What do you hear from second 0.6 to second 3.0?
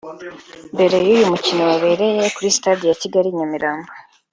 Mbere y’uyu mukino wabereye kuri stade ya